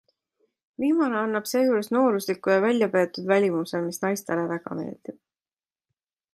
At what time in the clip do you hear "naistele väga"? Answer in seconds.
4.07-4.81